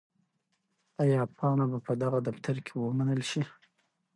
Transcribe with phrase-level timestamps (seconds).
[1.03, 3.43] آیا پاڼه به په دغه دفتر کې ومنل شي؟